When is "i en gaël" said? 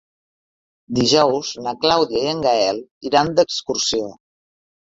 2.23-2.81